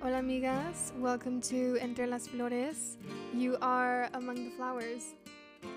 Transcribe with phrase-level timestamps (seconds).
[0.00, 0.92] Hola, amigas.
[1.00, 2.98] Welcome to Entre las Flores.
[3.34, 5.16] You are among the flowers.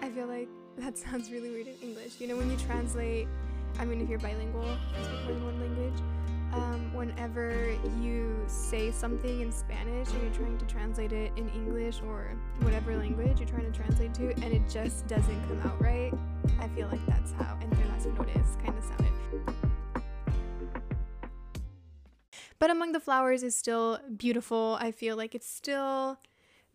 [0.03, 0.47] I feel like
[0.77, 2.21] that sounds really weird in English.
[2.21, 3.27] You know, when you translate,
[3.79, 4.77] I mean, if you're bilingual, more
[5.25, 5.99] than one language,
[6.53, 12.01] um, whenever you say something in Spanish and you're trying to translate it in English
[12.05, 16.13] or whatever language you're trying to translate to, and it just doesn't come out right,
[16.59, 19.70] I feel like that's how Entre las Flores kind of sounded.
[22.61, 24.77] But Among the Flowers is still beautiful.
[24.79, 26.19] I feel like it's still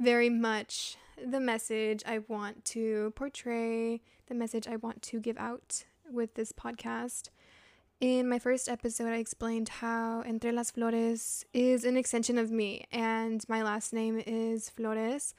[0.00, 5.84] very much the message I want to portray, the message I want to give out
[6.10, 7.28] with this podcast.
[8.00, 12.84] In my first episode, I explained how Entre las Flores is an extension of me,
[12.90, 15.34] and my last name is Flores.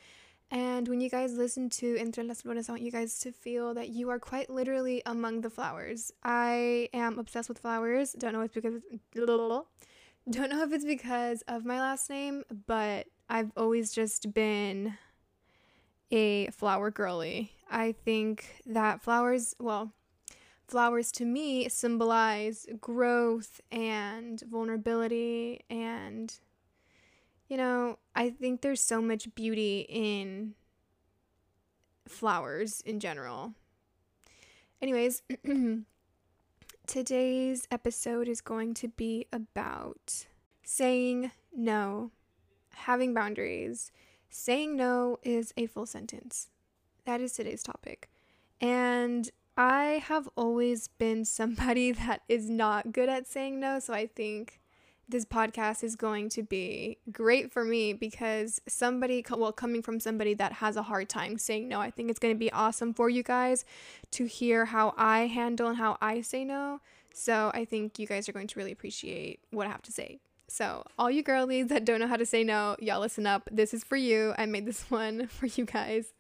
[0.50, 3.74] And when you guys listen to Entre las Flores, I want you guys to feel
[3.74, 6.14] that you are quite literally among the flowers.
[6.24, 8.14] I am obsessed with flowers.
[8.14, 8.82] Don't know if it's because
[10.30, 14.98] don't know if it's because of my last name, but I've always just been
[16.12, 17.52] a flower girly.
[17.70, 19.92] I think that flowers, well,
[20.68, 26.34] flowers to me symbolize growth and vulnerability and
[27.48, 30.54] you know, I think there's so much beauty in
[32.06, 33.54] flowers in general.
[34.82, 35.22] Anyways,
[36.88, 40.26] today's episode is going to be about
[40.64, 42.12] saying no,
[42.74, 43.92] having boundaries.
[44.30, 46.48] Saying no is a full sentence.
[47.06, 48.10] That is today's topic.
[48.62, 54.08] And I have always been somebody that is not good at saying no, so I
[54.08, 54.62] think
[55.10, 60.34] this podcast is going to be great for me because somebody, well, coming from somebody
[60.34, 63.10] that has a hard time saying no, I think it's going to be awesome for
[63.10, 63.64] you guys
[64.12, 66.82] to hear how I handle and how I say no.
[67.14, 70.20] So I think you guys are going to really appreciate what I have to say.
[70.50, 73.50] So, all you girlies that don't know how to say no, y'all listen up.
[73.52, 74.34] This is for you.
[74.38, 76.14] I made this one for you guys.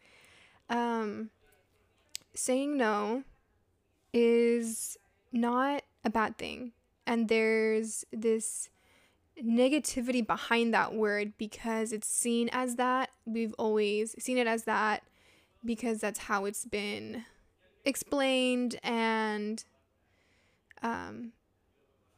[0.69, 1.29] Um,
[2.33, 3.23] saying no
[4.13, 4.97] is
[5.31, 6.73] not a bad thing.
[7.05, 8.69] And there's this
[9.43, 13.09] negativity behind that word because it's seen as that.
[13.25, 15.03] We've always seen it as that
[15.63, 17.25] because that's how it's been
[17.85, 19.63] explained and
[20.81, 21.31] um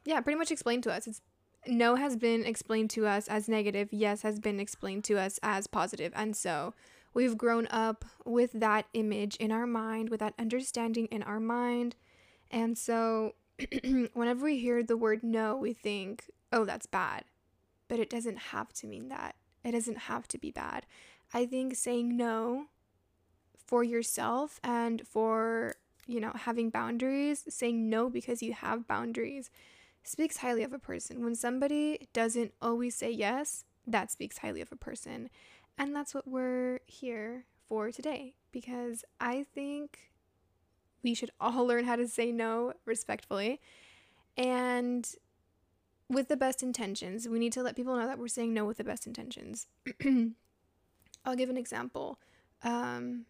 [0.04, 1.06] yeah, pretty much explained to us.
[1.06, 1.20] It's
[1.66, 5.66] no has been explained to us as negative, yes has been explained to us as
[5.66, 6.12] positive.
[6.16, 6.74] And so
[7.12, 11.96] we've grown up with that image in our mind, with that understanding in our mind.
[12.50, 13.34] And so
[14.14, 17.24] whenever we hear the word no, we think, oh, that's bad.
[17.88, 19.34] But it doesn't have to mean that.
[19.64, 20.86] It doesn't have to be bad.
[21.32, 22.66] I think saying no
[23.66, 29.50] for yourself and for, you know, having boundaries, saying no because you have boundaries
[30.02, 31.22] speaks highly of a person.
[31.22, 35.30] When somebody doesn't always say yes, that speaks highly of a person.
[35.78, 40.10] And that's what we're here for today because I think
[41.02, 43.60] we should all learn how to say no respectfully
[44.36, 45.08] and
[46.10, 47.28] with the best intentions.
[47.28, 49.68] We need to let people know that we're saying no with the best intentions.
[51.24, 52.18] I'll give an example.
[52.62, 53.26] Um,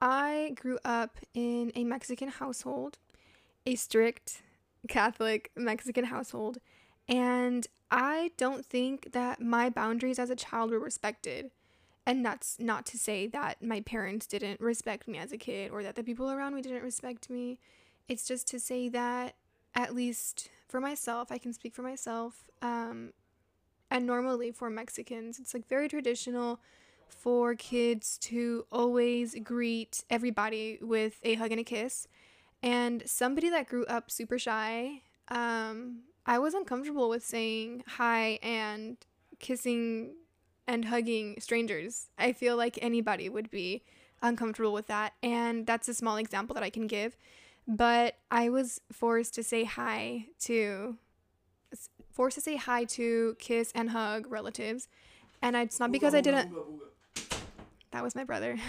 [0.00, 2.98] I grew up in a Mexican household,
[3.66, 4.42] a strict
[4.88, 6.58] Catholic Mexican household,
[7.08, 11.50] and I don't think that my boundaries as a child were respected.
[12.06, 15.82] And that's not to say that my parents didn't respect me as a kid or
[15.82, 17.58] that the people around me didn't respect me.
[18.08, 19.36] It's just to say that,
[19.74, 22.50] at least for myself, I can speak for myself.
[22.60, 23.12] Um,
[23.92, 26.58] and normally for Mexicans, it's like very traditional
[27.06, 32.08] for kids to always greet everybody with a hug and a kiss.
[32.60, 38.96] And somebody that grew up super shy, um, I was uncomfortable with saying hi and
[39.38, 40.14] kissing
[40.66, 42.08] and hugging strangers.
[42.18, 43.84] I feel like anybody would be
[44.22, 45.12] uncomfortable with that.
[45.22, 47.16] And that's a small example that I can give.
[47.66, 50.98] But I was forced to say hi to
[52.12, 54.88] forced to say hi to kiss and hug relatives.
[55.42, 56.52] And it's not because I didn't
[57.90, 58.56] That was my brother.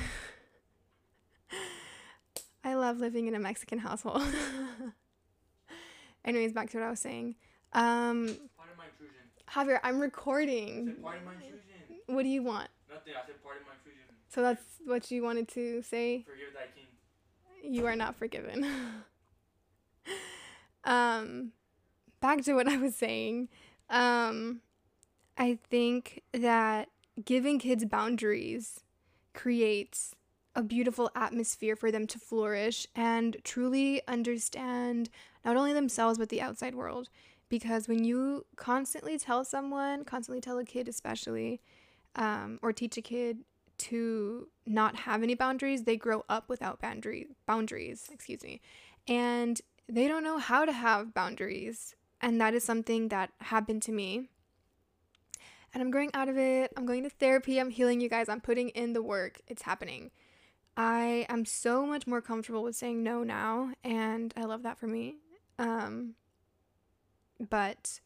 [2.64, 4.24] I love living in a Mexican household.
[6.26, 7.36] Anyways, back to what I was saying.
[7.74, 8.36] Um,
[9.50, 10.96] Javier, I'm recording.
[12.08, 12.70] What do you want?
[12.90, 13.14] Nothing.
[13.14, 14.02] I said part of my intrusion.
[14.30, 16.24] So that's what you wanted to say?
[16.26, 16.88] Forgive thy king.
[17.68, 18.66] You are not forgiven.
[20.84, 21.52] um,
[22.22, 23.50] back to what I was saying.
[23.90, 24.62] Um,
[25.38, 26.90] I think that
[27.24, 28.82] giving kids boundaries
[29.34, 30.16] creates
[30.56, 35.10] a beautiful atmosphere for them to flourish and truly understand
[35.44, 37.10] not only themselves but the outside world
[37.50, 41.62] because when you constantly tell someone, constantly tell a kid, especially,
[42.16, 43.40] um, or teach a kid
[43.78, 48.62] to not have any boundaries, they grow up without boundary boundaries, excuse me.
[49.08, 51.96] And they don't know how to have boundaries.
[52.22, 54.30] And that is something that happened to me.
[55.74, 56.72] And I'm growing out of it.
[56.78, 57.60] I'm going to therapy.
[57.60, 58.30] I'm healing you guys.
[58.30, 59.42] I'm putting in the work.
[59.48, 60.12] It's happening.
[60.78, 64.88] I am so much more comfortable with saying no now, and I love that for
[64.88, 65.16] me.
[65.58, 66.16] Um,
[67.50, 68.02] but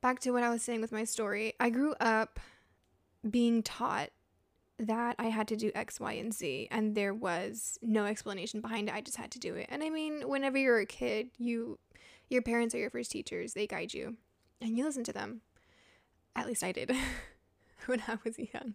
[0.00, 2.40] back to what I was saying with my story, I grew up
[3.28, 4.10] being taught
[4.78, 8.88] that I had to do X, Y, and Z, and there was no explanation behind
[8.88, 8.94] it.
[8.94, 9.66] I just had to do it.
[9.68, 11.78] And I mean, whenever you're a kid, you
[12.28, 13.54] your parents are your first teachers.
[13.54, 14.16] They guide you,
[14.60, 15.42] and you listen to them.
[16.34, 16.90] At least I did
[17.86, 18.74] when I was young.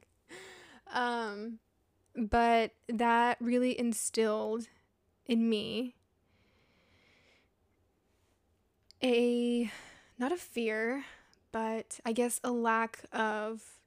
[0.94, 1.60] Um,
[2.16, 4.68] but that really instilled
[5.26, 5.96] in me
[9.04, 9.72] a
[10.18, 11.06] not a fear,
[11.52, 13.79] but I guess a lack of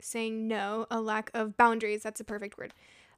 [0.00, 2.02] saying no, a lack of boundaries.
[2.02, 2.74] That's a perfect word.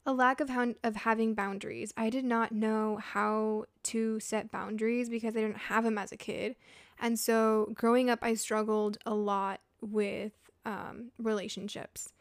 [0.07, 1.93] A lack of how, of having boundaries.
[1.97, 6.17] I did not know how to set boundaries because I didn't have them as a
[6.17, 6.57] kid.
[6.99, 10.33] And so growing up, I struggled a lot with
[10.65, 12.13] um, relationships,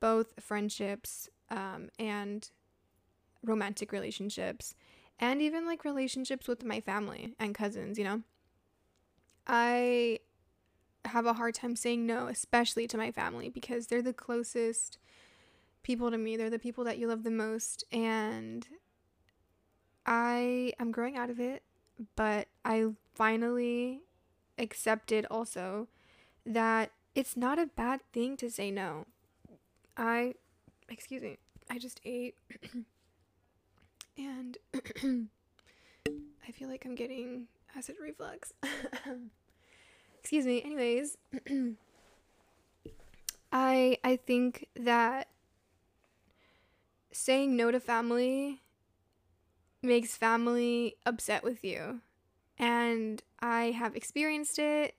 [0.00, 2.50] both friendships um, and
[3.44, 4.74] romantic relationships,
[5.20, 8.22] and even like relationships with my family and cousins, you know.
[9.46, 10.20] I
[11.04, 14.98] have a hard time saying no, especially to my family, because they're the closest
[15.82, 16.36] people to me.
[16.36, 17.84] They're the people that you love the most.
[17.92, 18.66] And
[20.04, 21.62] I am growing out of it,
[22.16, 24.00] but I finally
[24.58, 25.88] accepted also
[26.44, 29.06] that it's not a bad thing to say no.
[29.96, 30.34] I,
[30.88, 31.38] excuse me,
[31.70, 32.36] I just ate
[34.16, 34.56] and
[36.46, 38.52] I feel like I'm getting acid reflux.
[40.28, 40.62] excuse me.
[40.62, 41.16] Anyways,
[43.50, 45.28] I I think that
[47.10, 48.60] saying no to family
[49.82, 52.02] makes family upset with you.
[52.58, 54.96] And I have experienced it.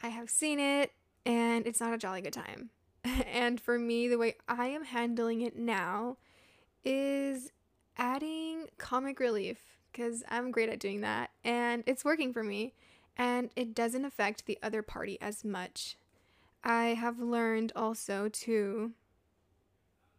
[0.00, 0.92] I have seen it
[1.24, 2.70] and it's not a jolly good time.
[3.04, 6.18] and for me, the way I am handling it now
[6.84, 7.50] is
[7.98, 9.58] adding comic relief
[9.90, 12.74] because I'm great at doing that and it's working for me
[13.16, 15.96] and it doesn't affect the other party as much.
[16.62, 18.92] I have learned also to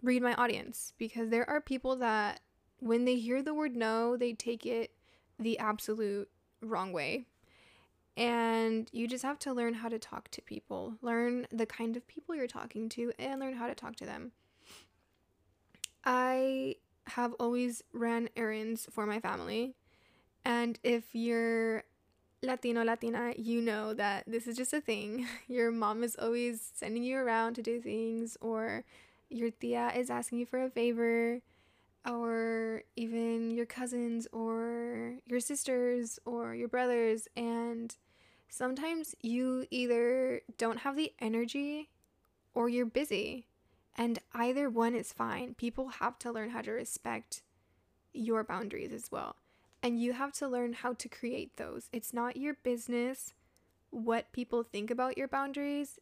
[0.02, 2.40] read my audience because there are people that
[2.80, 4.92] when they hear the word no, they take it
[5.40, 6.30] the absolute
[6.62, 7.26] wrong way.
[8.16, 12.08] And you just have to learn how to talk to people, learn the kind of
[12.08, 14.32] people you're talking to, and learn how to talk to them.
[16.04, 16.76] I
[17.08, 19.76] have always ran errands for my family.
[20.44, 21.84] And if you're
[22.44, 25.26] Latino, Latina, you know that this is just a thing.
[25.48, 28.84] Your mom is always sending you around to do things, or
[29.30, 31.42] your tia is asking you for a favor,
[32.06, 37.28] or even your cousins, or your sisters, or your brothers.
[37.36, 37.94] And
[38.50, 41.90] sometimes you either don't have the energy
[42.54, 43.48] or you're busy.
[43.96, 45.56] And either one is fine.
[45.56, 47.42] People have to learn how to respect
[48.14, 49.36] your boundaries as well.
[49.84, 51.90] And you have to learn how to create those.
[51.92, 53.34] It's not your business
[53.90, 56.00] what people think about your boundaries,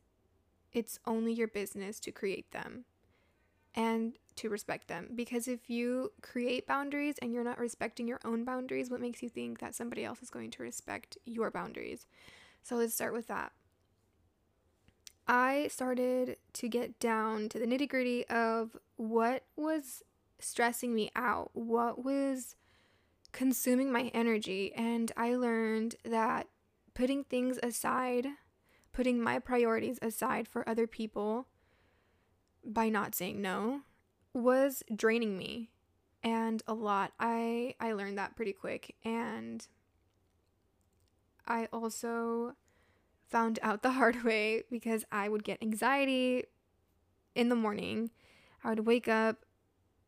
[0.74, 2.86] it's only your business to create them
[3.74, 5.10] and to respect them.
[5.16, 9.30] Because if you create boundaries and you're not respecting your own boundaries, what makes you
[9.30, 12.06] think that somebody else is going to respect your boundaries?
[12.64, 13.52] So let's start with that.
[15.28, 20.04] I started to get down to the nitty gritty of what was
[20.40, 22.56] stressing me out, what was
[23.36, 26.48] consuming my energy, and I learned that
[26.94, 28.28] putting things aside,
[28.94, 31.48] putting my priorities aside for other people
[32.64, 33.82] by not saying no
[34.34, 35.70] was draining me
[36.24, 37.12] and a lot.
[37.20, 39.68] I I learned that pretty quick and
[41.46, 42.54] I also
[43.30, 46.46] found out the hard way because I would get anxiety
[47.36, 48.12] in the morning.
[48.64, 49.45] I would wake up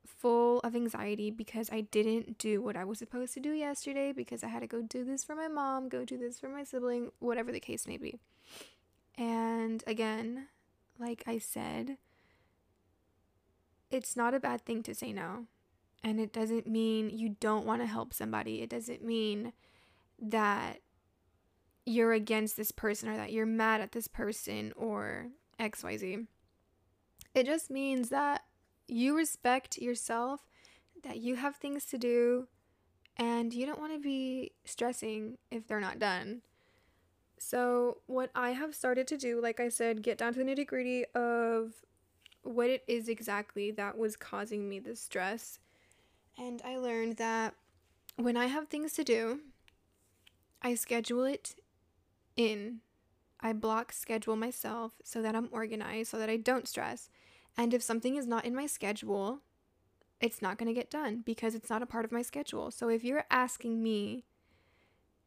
[0.08, 4.44] full of anxiety because I didn't do what I was supposed to do yesterday because
[4.44, 7.12] I had to go do this for my mom, go do this for my sibling,
[7.20, 8.20] whatever the case may be.
[9.18, 10.48] And again,
[11.00, 11.98] like I said,
[13.90, 15.46] it's not a bad thing to say no.
[16.04, 18.62] And it doesn't mean you don't want to help somebody.
[18.62, 19.54] It doesn't mean
[20.20, 20.82] that
[21.86, 25.28] you're against this person or that you're mad at this person or
[25.60, 26.28] XYZ.
[27.34, 28.44] It just means that
[28.88, 30.42] you respect yourself,
[31.04, 32.48] that you have things to do,
[33.18, 36.42] and you don't want to be stressing if they're not done.
[37.38, 40.66] So, what I have started to do, like I said, get down to the nitty
[40.66, 41.74] gritty of
[42.44, 45.60] what it is exactly that was causing me this stress.
[46.38, 47.54] And I learned that
[48.16, 49.42] when I have things to do,
[50.62, 51.56] I schedule it
[52.36, 52.80] in.
[53.40, 57.10] I block schedule myself so that I'm organized, so that I don't stress.
[57.58, 59.40] And if something is not in my schedule,
[60.22, 62.72] it's not going to get done because it's not a part of my schedule.
[62.72, 64.26] So if you're asking me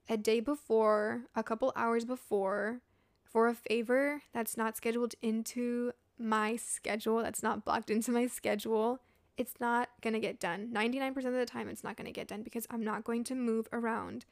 [0.08, 2.80] a day before, a couple hours before,
[3.24, 9.00] for a favor that's not scheduled into my schedule, that's not blocked into my schedule,
[9.36, 10.68] it's not going to get done.
[10.72, 13.34] 99% of the time, it's not going to get done because I'm not going to
[13.34, 14.26] move around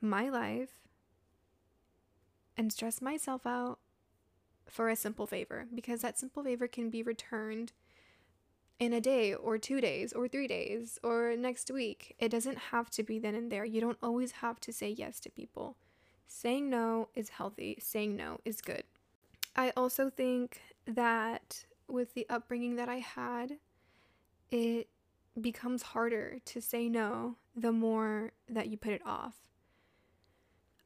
[0.00, 0.70] my life
[2.56, 3.78] and stress myself out
[4.68, 7.72] for a simple favor because that simple favor can be returned
[8.78, 12.16] in a day or two days or three days or next week.
[12.18, 13.64] It doesn't have to be then and there.
[13.64, 15.76] You don't always have to say yes to people.
[16.26, 18.84] Saying no is healthy, saying no is good.
[19.54, 23.58] I also think that with the upbringing that I had,
[24.50, 24.88] it
[25.40, 29.36] becomes harder to say no the more that you put it off.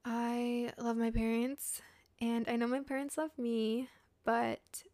[0.04, 1.80] I love my parents
[2.20, 3.88] and I know my parents love me,
[4.24, 4.84] but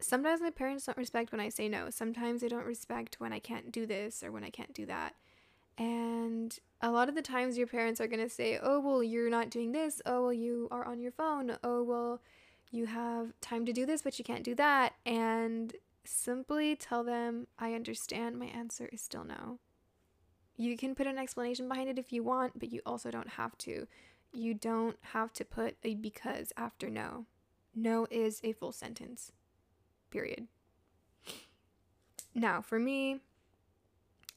[0.00, 1.90] sometimes my parents don't respect when I say no.
[1.90, 5.14] Sometimes they don't respect when I can't do this or when I can't do that.
[5.76, 9.30] And a lot of the times your parents are going to say, "Oh, well, you're
[9.30, 10.00] not doing this.
[10.06, 11.56] Oh, well, you are on your phone.
[11.64, 12.20] Oh, well,
[12.70, 15.74] you have time to do this, but you can't do that." And
[16.04, 18.38] simply tell them, "I understand.
[18.38, 19.58] My answer is still no."
[20.56, 23.58] You can put an explanation behind it if you want, but you also don't have
[23.58, 23.88] to.
[24.34, 27.26] You don't have to put a because after no.
[27.74, 29.32] No is a full sentence.
[30.10, 30.48] Period.
[32.34, 33.20] Now, for me,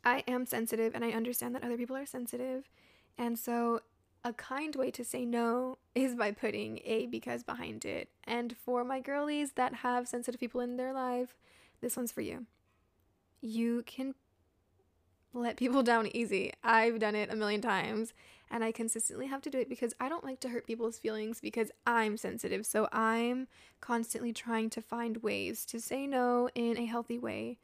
[0.04, 2.70] I am sensitive and I understand that other people are sensitive.
[3.18, 3.82] And so,
[4.24, 8.10] a kind way to say no is by putting a because behind it.
[8.24, 11.36] And for my girlies that have sensitive people in their life,
[11.82, 12.46] this one's for you.
[13.42, 14.14] You can
[15.34, 16.54] let people down easy.
[16.64, 18.14] I've done it a million times
[18.50, 21.42] and I consistently have to do it because I don't like to hurt people's feelings
[21.42, 22.66] because I'm sensitive.
[22.66, 23.48] So I'm
[23.82, 27.58] constantly trying to find ways to say no in a healthy way.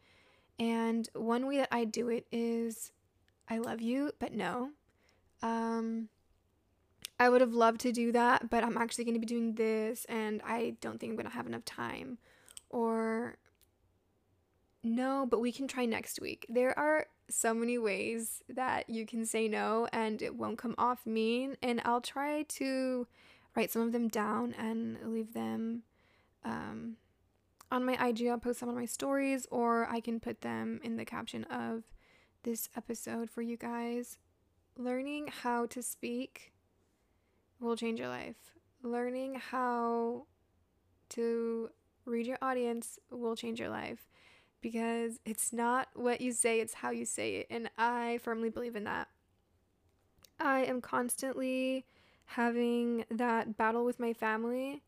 [0.60, 2.92] And one way that I do it is
[3.50, 4.72] I love you, but no.
[5.42, 6.10] Um
[7.20, 10.06] I would have loved to do that, but I'm actually going to be doing this
[10.10, 12.18] and I don't think I'm going to have enough time.
[12.70, 13.38] Or
[14.84, 16.46] no, but we can try next week.
[16.50, 21.06] There are so many ways that you can say no and it won't come off
[21.06, 21.56] mean.
[21.62, 23.08] And I'll try to
[23.56, 25.84] write some of them down and leave them
[26.44, 26.98] um,
[27.72, 28.28] on my IG.
[28.28, 31.84] I'll post them on my stories, or I can put them in the caption of
[32.44, 34.18] this episode for you guys.
[34.78, 36.54] Learning how to speak
[37.60, 38.54] will change your life.
[38.82, 40.26] Learning how
[41.10, 41.70] to
[42.06, 44.10] read your audience will change your life
[44.64, 47.48] because it's not what you say, it's how you say it.
[47.52, 49.10] And I firmly believe in that.
[50.40, 51.86] I am constantly
[52.26, 54.82] having that battle with my family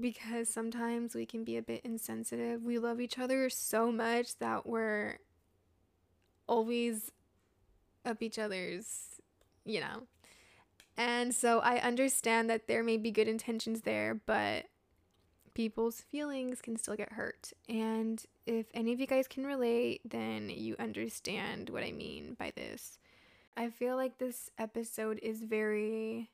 [0.00, 2.64] because sometimes we can be a bit insensitive.
[2.64, 5.18] We love each other so much that we're
[6.48, 7.12] always
[8.04, 9.20] up each other's,
[9.64, 10.04] you know.
[10.96, 14.66] And so I understand that there may be good intentions there, but
[15.54, 17.52] people's feelings can still get hurt.
[17.68, 22.52] And if any of you guys can relate, then you understand what I mean by
[22.54, 22.98] this.
[23.56, 26.30] I feel like this episode is very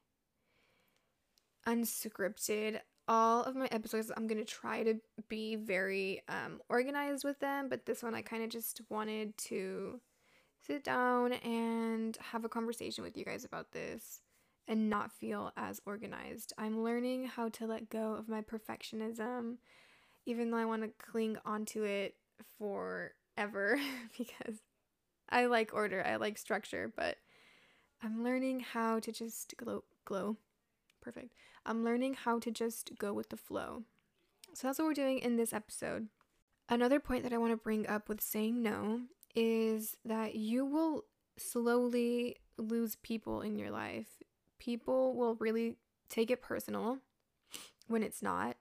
[1.67, 2.81] unscripted.
[3.07, 4.95] All of my episodes, I'm going to try to
[5.29, 10.01] be very um, organized with them, but this one I kind of just wanted to
[10.67, 14.21] sit down and have a conversation with you guys about this
[14.71, 16.53] and not feel as organized.
[16.57, 19.57] I'm learning how to let go of my perfectionism,
[20.27, 22.15] even though I want to cling onto it
[22.57, 23.81] forever
[24.17, 24.61] because
[25.29, 27.17] I like order, I like structure, but
[28.01, 30.37] I'm learning how to just glow, glow.
[31.03, 31.35] Perfect.
[31.67, 33.83] I'm learning how to just go with the flow.
[34.55, 36.07] So that's what we're doing in this episode.
[36.69, 39.01] Another point that I want to bring up with saying no
[39.35, 44.21] is that you will slowly lose people in your life
[44.61, 45.75] people will really
[46.09, 46.99] take it personal
[47.89, 48.57] when it's not.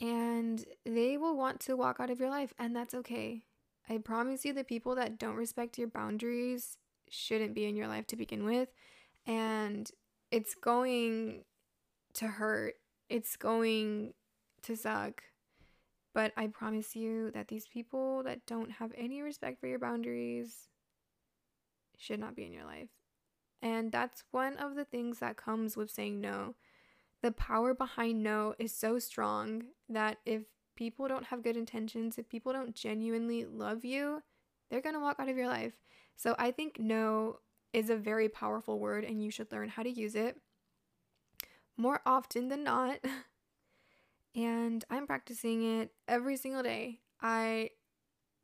[0.00, 3.42] And they will want to walk out of your life, and that's okay.
[3.88, 6.76] I promise you, the people that don't respect your boundaries
[7.08, 8.68] shouldn't be in your life to begin with.
[9.26, 9.90] And
[10.30, 11.44] it's going
[12.14, 12.74] to hurt,
[13.08, 14.14] it's going
[14.62, 15.22] to suck.
[16.14, 20.68] But I promise you that these people that don't have any respect for your boundaries
[21.96, 22.88] should not be in your life.
[23.60, 26.54] And that's one of the things that comes with saying no.
[27.22, 30.42] The power behind no is so strong that if
[30.76, 34.22] people don't have good intentions, if people don't genuinely love you,
[34.70, 35.72] they're going to walk out of your life.
[36.16, 37.40] So I think no
[37.72, 40.36] is a very powerful word and you should learn how to use it
[41.76, 42.98] more often than not.
[44.34, 47.00] and I'm practicing it every single day.
[47.20, 47.70] I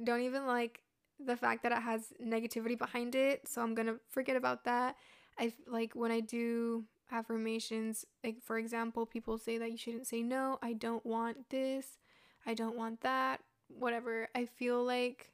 [0.02, 0.84] don't even like
[1.26, 4.97] the fact that it has negativity behind it, so I'm going to forget about that.
[5.38, 10.23] I like when I do affirmations, like for example, people say that you shouldn't say
[10.23, 11.99] no, I don't want this,
[12.47, 14.28] I don't want that, whatever.
[14.35, 15.31] I feel like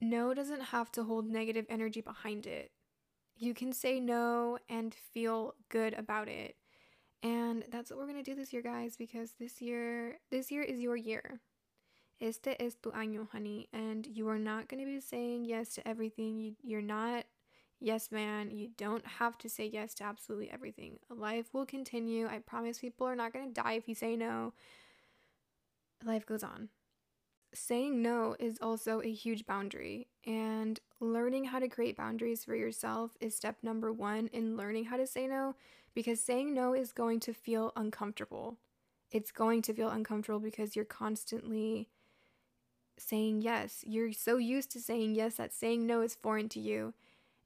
[0.00, 2.70] no doesn't have to hold negative energy behind it.
[3.36, 6.56] You can say no and feel good about it.
[7.22, 10.62] And that's what we're going to do this year, guys, because this year, this year
[10.62, 11.40] is your year.
[12.20, 15.86] Este es tu año, honey, and you are not going to be saying yes to
[15.86, 16.38] everything.
[16.40, 17.24] You, you're not
[17.80, 18.50] yes man.
[18.50, 20.98] You don't have to say yes to absolutely everything.
[21.08, 22.26] Life will continue.
[22.26, 24.52] I promise people are not going to die if you say no.
[26.04, 26.70] Life goes on.
[27.54, 33.16] Saying no is also a huge boundary, and learning how to create boundaries for yourself
[33.20, 35.54] is step number one in learning how to say no
[35.94, 38.58] because saying no is going to feel uncomfortable.
[39.10, 41.88] It's going to feel uncomfortable because you're constantly
[43.00, 43.84] saying yes.
[43.86, 46.94] You're so used to saying yes that saying no is foreign to you.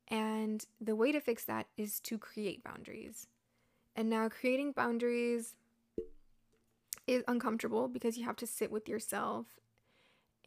[0.08, 3.28] And the way to fix that is to create boundaries.
[3.94, 5.54] And now, creating boundaries
[7.06, 9.46] is uncomfortable because you have to sit with yourself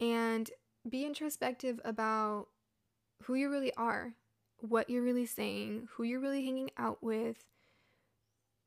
[0.00, 0.50] and
[0.88, 2.48] be introspective about
[3.24, 4.14] who you really are,
[4.60, 7.44] what you're really saying, who you're really hanging out with.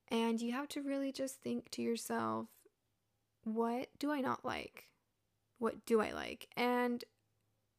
[0.10, 2.48] And you have to really just think to yourself,
[3.44, 4.86] what do I not like?
[5.60, 6.48] What do I like?
[6.58, 7.04] And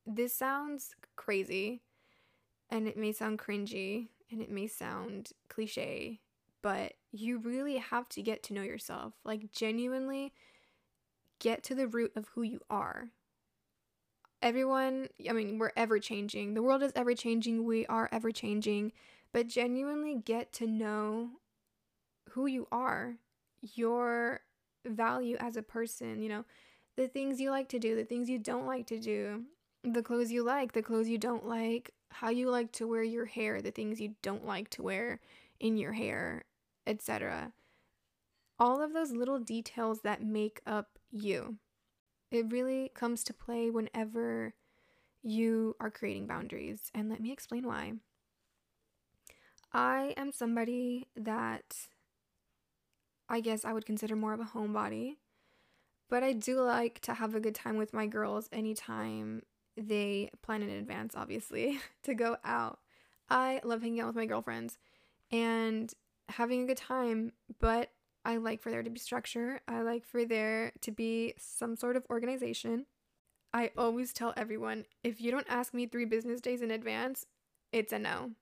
[0.07, 1.83] this sounds crazy
[2.71, 6.21] and it may sound cringy and it may sound cliche,
[6.63, 9.15] but you really have to get to know yourself.
[9.25, 10.33] Like, genuinely
[11.41, 13.09] get to the root of who you are.
[14.43, 16.55] Everyone, I mean, we're ever changing.
[16.55, 17.65] The world is ever changing.
[17.65, 18.93] We are ever changing.
[19.33, 21.31] But genuinely get to know
[22.31, 23.17] who you are,
[23.61, 24.41] your
[24.87, 26.45] value as a person, you know,
[27.01, 29.45] the things you like to do, the things you don't like to do,
[29.83, 33.25] the clothes you like, the clothes you don't like, how you like to wear your
[33.25, 35.19] hair, the things you don't like to wear
[35.59, 36.45] in your hair,
[36.87, 37.53] etc.
[38.59, 41.57] All of those little details that make up you.
[42.31, 44.53] It really comes to play whenever
[45.23, 46.91] you are creating boundaries.
[46.95, 47.95] And let me explain why.
[49.73, 51.77] I am somebody that
[53.27, 55.17] I guess I would consider more of a homebody.
[56.11, 59.43] But I do like to have a good time with my girls anytime
[59.77, 62.81] they plan in advance, obviously, to go out.
[63.31, 64.77] I love hanging out with my girlfriends
[65.31, 65.95] and
[66.29, 67.93] having a good time, but
[68.25, 69.61] I like for there to be structure.
[69.69, 72.87] I like for there to be some sort of organization.
[73.55, 77.27] I always tell everyone if you don't ask me three business days in advance,
[77.73, 78.33] it's a no.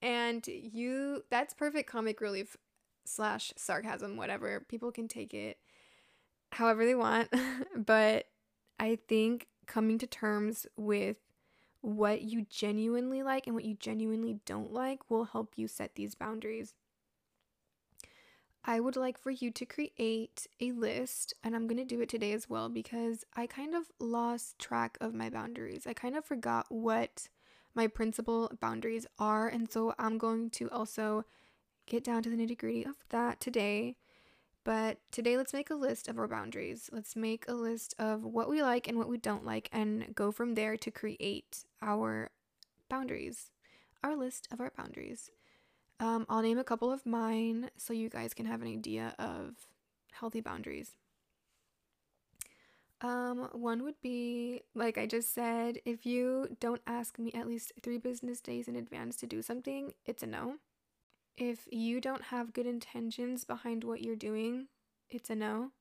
[0.00, 2.56] And you, that's perfect comic relief
[3.04, 4.64] slash sarcasm, whatever.
[4.68, 5.58] People can take it
[6.54, 7.28] however they want.
[7.76, 8.26] but
[8.78, 11.16] I think coming to terms with
[11.80, 16.14] what you genuinely like and what you genuinely don't like will help you set these
[16.14, 16.74] boundaries.
[18.64, 22.08] I would like for you to create a list, and I'm going to do it
[22.08, 25.86] today as well because I kind of lost track of my boundaries.
[25.86, 27.28] I kind of forgot what
[27.74, 31.26] my principal boundaries are, and so I'm going to also
[31.84, 33.96] get down to the nitty gritty of that today.
[34.64, 36.88] But today, let's make a list of our boundaries.
[36.90, 40.32] Let's make a list of what we like and what we don't like, and go
[40.32, 42.30] from there to create our
[42.88, 43.50] boundaries,
[44.02, 45.30] our list of our boundaries.
[46.00, 49.54] Um, I'll name a couple of mine so you guys can have an idea of
[50.12, 50.92] healthy boundaries.
[53.00, 57.72] Um, one would be, like I just said, if you don't ask me at least
[57.82, 60.54] three business days in advance to do something, it's a no.
[61.36, 64.68] If you don't have good intentions behind what you're doing,
[65.10, 65.72] it's a no.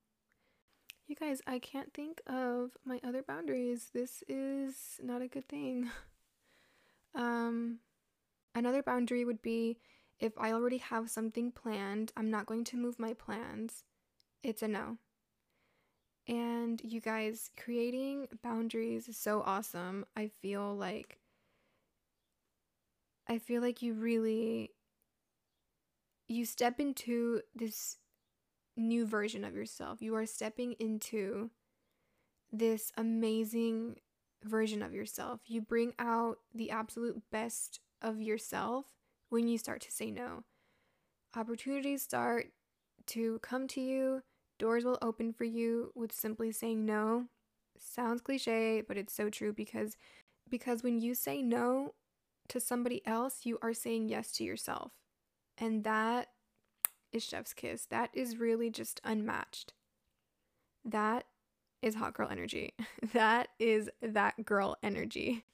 [1.05, 3.89] You guys, I can't think of my other boundaries.
[3.93, 5.91] This is not a good thing.
[7.15, 7.79] um
[8.55, 9.77] another boundary would be
[10.19, 13.83] if I already have something planned, I'm not going to move my plans.
[14.41, 14.97] It's a no.
[16.27, 20.05] And you guys, creating boundaries is so awesome.
[20.15, 21.19] I feel like
[23.27, 24.71] I feel like you really
[26.27, 27.97] you step into this
[28.75, 30.01] new version of yourself.
[30.01, 31.51] You are stepping into
[32.51, 33.97] this amazing
[34.43, 35.41] version of yourself.
[35.45, 38.85] You bring out the absolute best of yourself
[39.29, 40.43] when you start to say no.
[41.35, 42.47] Opportunities start
[43.07, 44.21] to come to you,
[44.59, 47.25] doors will open for you with simply saying no.
[47.77, 49.97] Sounds cliche, but it's so true because
[50.49, 51.95] because when you say no
[52.49, 54.91] to somebody else, you are saying yes to yourself.
[55.57, 56.29] And that
[57.11, 57.85] is chef's kiss.
[57.85, 59.73] That is really just unmatched.
[60.83, 61.25] That
[61.81, 62.73] is hot girl energy.
[63.13, 65.45] that is that girl energy.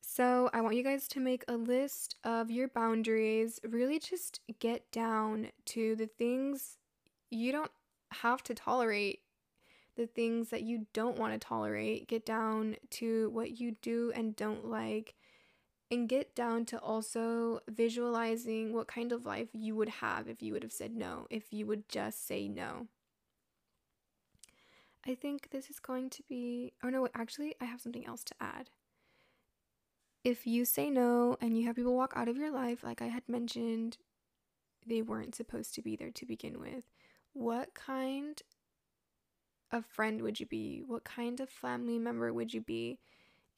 [0.00, 3.60] So, I want you guys to make a list of your boundaries.
[3.62, 6.78] Really just get down to the things
[7.30, 7.70] you don't
[8.14, 9.20] have to tolerate,
[9.96, 12.08] the things that you don't want to tolerate.
[12.08, 15.14] Get down to what you do and don't like,
[15.90, 20.52] and get down to also visualizing what kind of life you would have if you
[20.52, 22.86] would have said no, if you would just say no.
[25.06, 28.34] I think this is going to be, oh no, actually, I have something else to
[28.40, 28.70] add
[30.24, 33.06] if you say no and you have people walk out of your life, like I
[33.06, 33.96] had mentioned,
[34.86, 36.84] they weren't supposed to be there to begin with.
[37.32, 38.40] What kind
[39.70, 40.82] of friend would you be?
[40.86, 42.98] What kind of family member would you be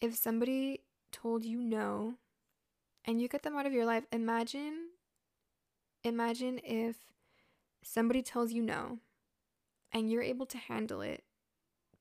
[0.01, 0.81] if somebody
[1.13, 2.15] told you no
[3.05, 4.05] and you get them out of your life?
[4.13, 4.89] Imagine
[6.05, 6.97] imagine if
[7.83, 8.99] somebody tells you no
[9.93, 11.23] and you're able to handle it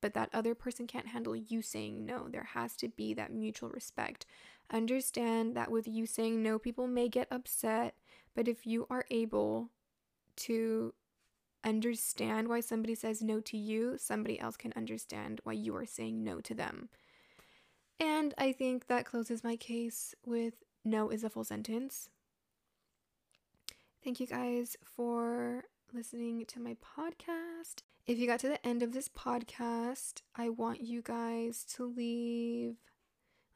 [0.01, 2.27] but that other person can't handle you saying no.
[2.27, 4.25] There has to be that mutual respect.
[4.71, 7.93] Understand that with you saying no, people may get upset,
[8.35, 9.69] but if you are able
[10.37, 10.93] to
[11.63, 16.23] understand why somebody says no to you, somebody else can understand why you are saying
[16.23, 16.89] no to them.
[18.01, 22.09] And I think that closes my case with no is a full sentence.
[24.03, 27.83] Thank you guys for listening to my podcast.
[28.07, 32.77] If you got to the end of this podcast, I want you guys to leave.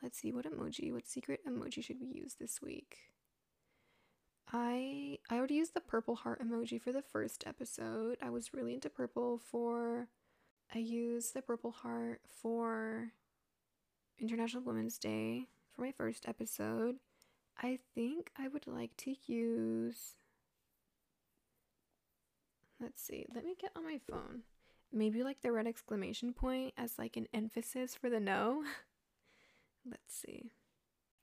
[0.03, 2.97] Let's see what emoji, what secret emoji should we use this week?
[4.53, 8.19] I I already used the purple heart emoji for the first episode.
[8.21, 10.09] I was really into purple for
[10.71, 13.11] I used the purple heart for
[14.19, 16.95] International Women's Day for my first episode.
[17.61, 20.15] I think I would like to use
[22.79, 23.25] Let's see.
[23.33, 24.41] Let me get on my phone.
[24.91, 28.63] Maybe like the red exclamation point as like an emphasis for the no.
[29.89, 30.51] Let's see.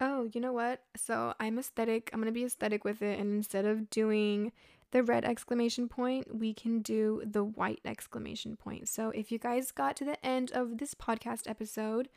[0.01, 0.83] Oh, you know what?
[0.97, 2.11] So I'm aesthetic.
[2.13, 3.19] I'm going to be aesthetic with it.
[3.19, 4.53] And instead of doing
[4.91, 8.89] the red exclamation point, we can do the white exclamation point.
[8.89, 12.09] So if you guys got to the end of this podcast episode,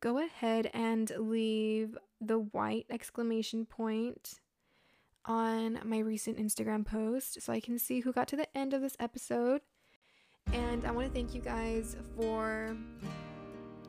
[0.00, 4.40] go ahead and leave the white exclamation point
[5.24, 8.80] on my recent Instagram post so I can see who got to the end of
[8.80, 9.60] this episode.
[10.52, 12.76] And I want to thank you guys for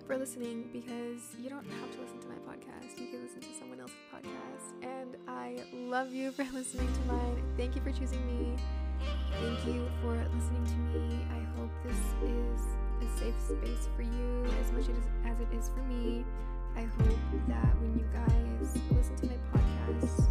[0.06, 3.00] for listening because you don't have to listen to my podcast.
[3.00, 4.74] You can listen to someone else's podcast.
[4.82, 7.44] And I love you for listening to mine.
[7.56, 8.56] Thank you for choosing me.
[9.40, 11.20] Thank you for listening to me.
[11.32, 12.62] I hope this is
[13.02, 16.26] a safe space for you as much as, as it is for me.
[16.76, 20.28] I hope that when you guys listen to my podcast,